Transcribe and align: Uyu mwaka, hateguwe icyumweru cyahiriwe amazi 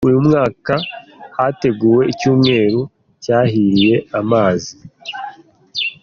Uyu 0.07 0.19
mwaka, 0.27 0.73
hateguwe 1.37 2.01
icyumweru 2.13 2.79
cyahiriwe 3.23 3.95
amazi 4.19 4.73